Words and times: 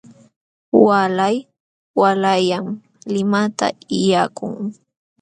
Waalay 0.85 1.37
waalayllam 1.99 2.65
limata 3.13 3.67
illakun. 3.97 4.53